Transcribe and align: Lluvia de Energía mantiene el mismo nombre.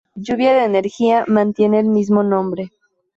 Lluvia 0.15 0.53
de 0.53 0.63
Energía 0.63 1.25
mantiene 1.27 1.79
el 1.79 1.85
mismo 1.85 2.23
nombre. 2.23 2.71